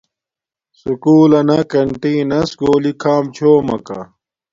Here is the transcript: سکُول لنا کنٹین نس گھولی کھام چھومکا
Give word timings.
سکُول 0.79 1.31
لنا 1.31 1.59
کنٹین 1.71 2.21
نس 2.31 2.49
گھولی 2.59 2.93
کھام 3.01 3.23
چھومکا 3.35 3.99